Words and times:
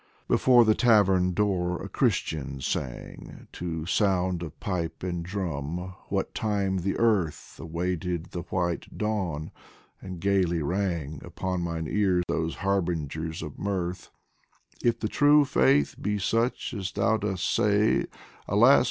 Before 0.27 0.65
the 0.65 0.73
tavern 0.73 1.33
door 1.35 1.79
a 1.79 1.87
Christian 1.87 2.59
sang 2.59 3.45
To 3.51 3.85
sound 3.85 4.41
of 4.41 4.59
pipe 4.59 5.03
and 5.03 5.23
drum, 5.23 5.93
what 6.09 6.33
time 6.33 6.77
the 6.79 6.97
earth 6.97 7.59
Awaited 7.59 8.31
the 8.31 8.41
white 8.41 8.97
dawn, 8.97 9.51
and 10.01 10.19
gaily 10.19 10.63
rang 10.63 11.21
Upon 11.23 11.61
mine 11.61 11.85
ear 11.87 12.23
those 12.27 12.55
harbingers 12.65 13.43
of 13.43 13.59
mirth:" 13.59 14.09
If 14.83 14.99
the 14.99 15.07
True 15.07 15.45
Faith 15.45 15.95
be 16.01 16.17
such 16.17 16.73
as 16.73 16.91
thou 16.93 17.17
dost 17.17 17.47
say, 17.47 18.07
Alas 18.47 18.79